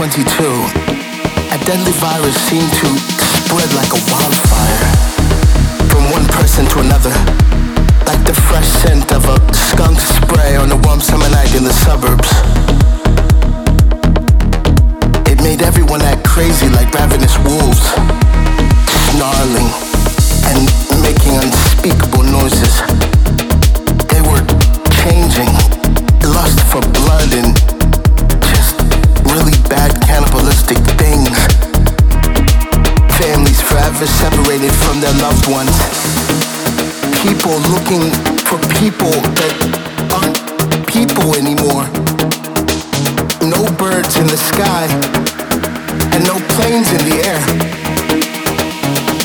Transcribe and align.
2022, 0.00 0.48
a 1.52 1.58
deadly 1.68 1.92
virus 2.00 2.32
seemed 2.48 2.72
to 2.80 2.88
spread 3.44 3.68
like 3.76 3.92
a 3.92 4.00
wildfire. 4.08 4.88
From 5.92 6.08
one 6.08 6.24
person 6.32 6.64
to 6.72 6.80
another, 6.80 7.12
like 8.08 8.24
the 8.24 8.32
fresh 8.48 8.64
scent 8.80 9.12
of 9.12 9.28
a 9.28 9.36
skunk 9.52 10.00
spray 10.00 10.56
on 10.56 10.72
a 10.72 10.76
warm 10.88 11.00
summer 11.00 11.28
night 11.28 11.54
in 11.54 11.64
the 11.64 11.76
suburbs. 11.84 12.32
It 15.28 15.36
made 15.44 15.60
everyone 15.60 16.00
act 16.00 16.24
crazy 16.24 16.70
like 16.70 16.88
ravenous 16.94 17.36
wolves, 17.44 17.84
snarling 19.12 19.68
and 20.48 20.64
making 21.04 21.36
unspeakable 21.36 22.24
noises. 22.24 22.72
They 24.08 24.24
were 24.24 24.40
changing, 25.04 25.52
lust 26.24 26.56
for 26.72 26.80
blood 26.88 27.36
and 27.36 27.69
cannibalistic 30.70 30.78
things. 30.98 31.36
Families 33.18 33.60
forever 33.60 34.06
separated 34.06 34.72
from 34.72 35.00
their 35.00 35.14
loved 35.14 35.46
ones. 35.50 35.74
People 37.22 37.58
looking 37.70 38.10
for 38.46 38.58
people 38.78 39.10
that 39.10 39.54
aren't 40.14 40.86
people 40.86 41.34
anymore. 41.34 41.86
No 43.42 43.64
birds 43.76 44.16
in 44.16 44.26
the 44.26 44.36
sky 44.36 44.86
and 46.14 46.24
no 46.24 46.38
planes 46.54 46.90
in 46.92 47.02
the 47.08 47.20
air. 47.26 47.40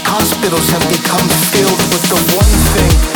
Hospitals 0.06 0.68
have 0.70 0.86
become 0.90 1.28
filled 1.52 1.82
with 1.92 2.04
the 2.10 2.20
one 2.36 2.56
thing 2.74 3.15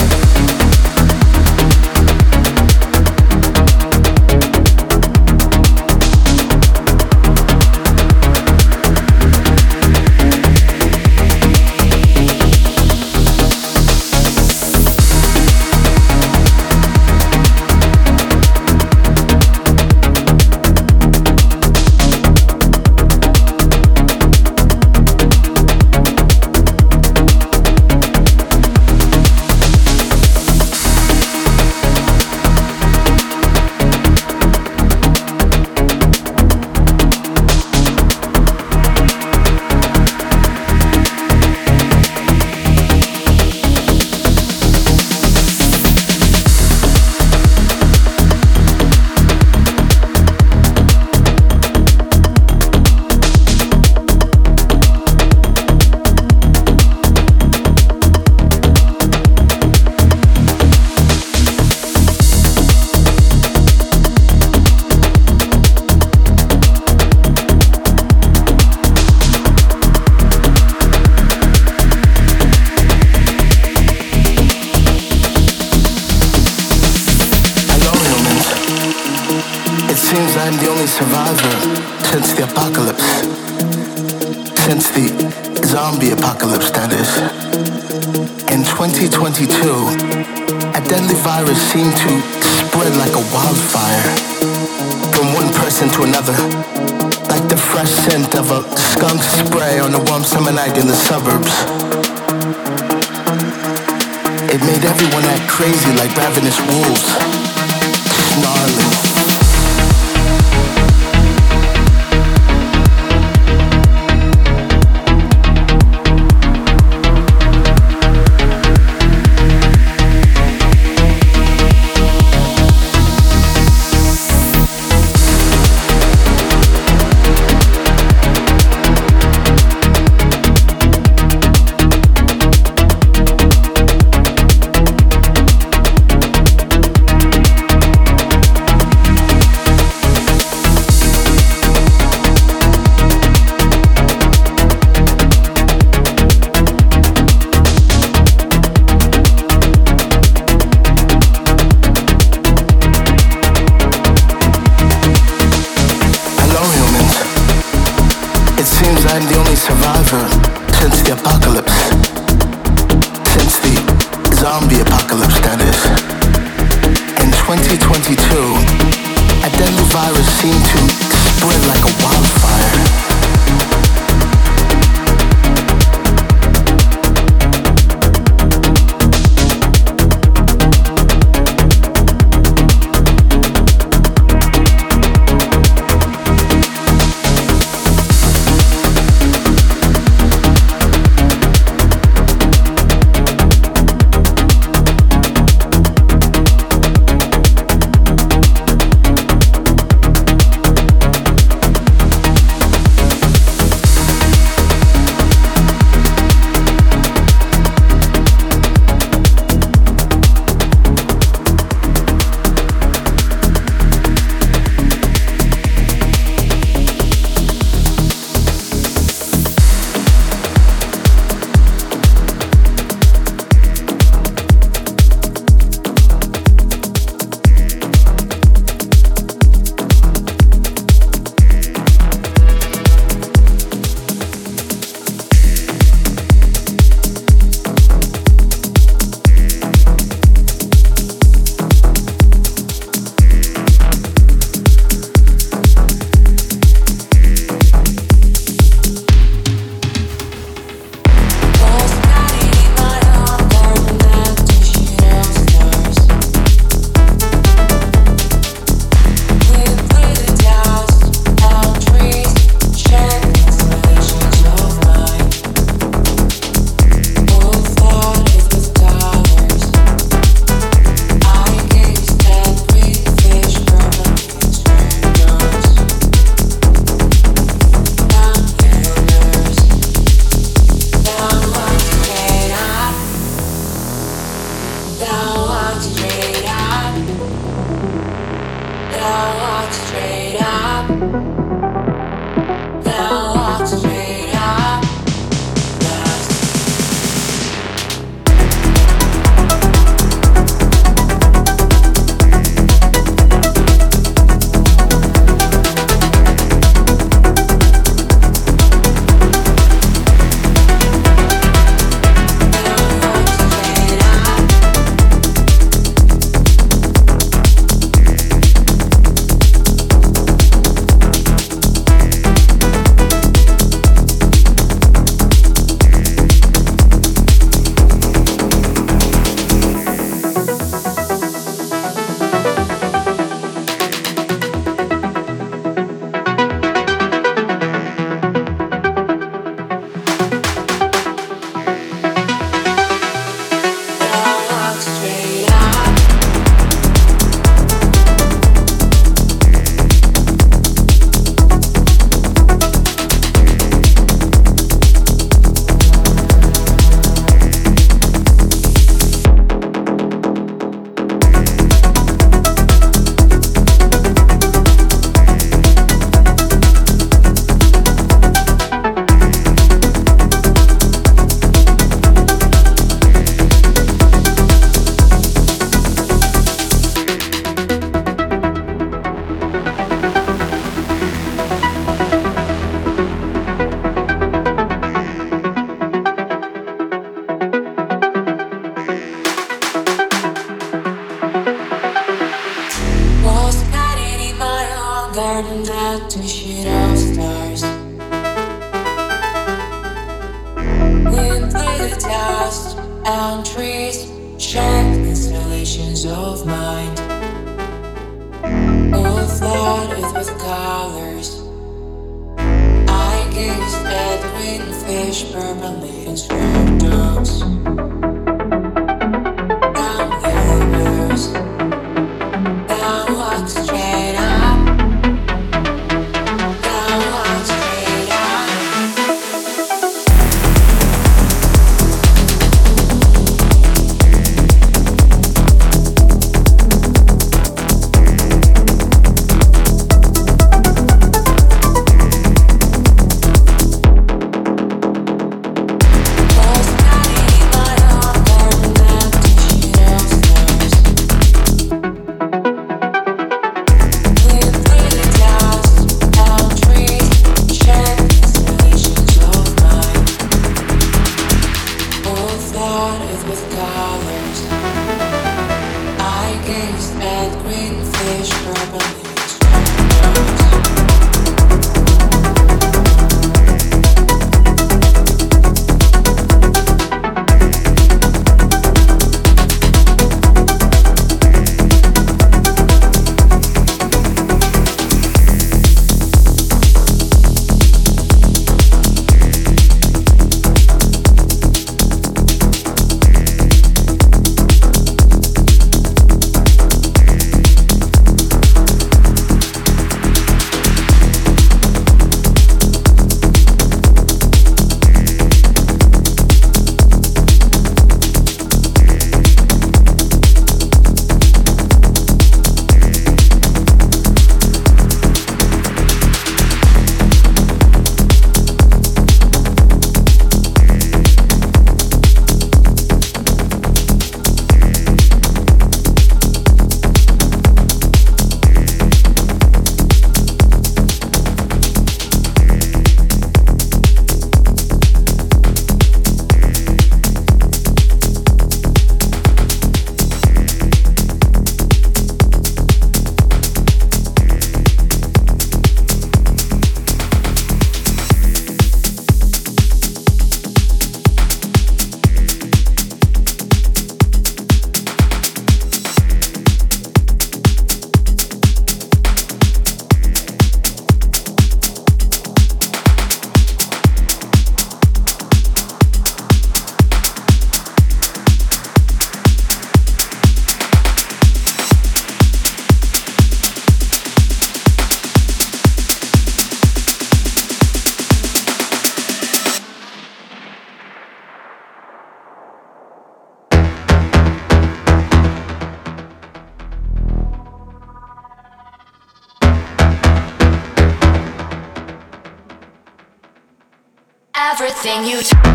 everything 594.89 595.43
you. 595.43 595.48